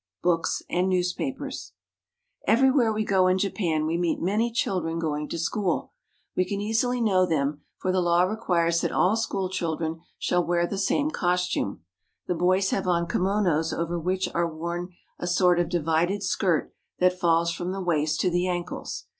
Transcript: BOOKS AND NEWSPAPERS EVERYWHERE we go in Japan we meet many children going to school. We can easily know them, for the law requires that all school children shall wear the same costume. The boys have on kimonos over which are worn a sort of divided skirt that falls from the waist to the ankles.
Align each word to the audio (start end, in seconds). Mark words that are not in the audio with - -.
BOOKS 0.23 0.63
AND 0.67 0.89
NEWSPAPERS 0.89 1.73
EVERYWHERE 2.47 2.91
we 2.91 3.05
go 3.05 3.27
in 3.27 3.37
Japan 3.37 3.85
we 3.85 3.99
meet 3.99 4.19
many 4.19 4.51
children 4.51 4.97
going 4.97 5.29
to 5.29 5.37
school. 5.37 5.93
We 6.35 6.43
can 6.43 6.59
easily 6.59 6.99
know 6.99 7.27
them, 7.27 7.61
for 7.77 7.91
the 7.91 8.01
law 8.01 8.23
requires 8.23 8.81
that 8.81 8.91
all 8.91 9.15
school 9.15 9.47
children 9.47 10.01
shall 10.17 10.43
wear 10.43 10.65
the 10.65 10.79
same 10.79 11.11
costume. 11.11 11.81
The 12.25 12.33
boys 12.33 12.71
have 12.71 12.87
on 12.87 13.05
kimonos 13.07 13.71
over 13.77 13.99
which 13.99 14.27
are 14.33 14.51
worn 14.51 14.91
a 15.19 15.27
sort 15.27 15.59
of 15.59 15.69
divided 15.69 16.23
skirt 16.23 16.73
that 16.97 17.19
falls 17.19 17.53
from 17.53 17.71
the 17.71 17.79
waist 17.83 18.19
to 18.21 18.31
the 18.31 18.47
ankles. 18.47 19.03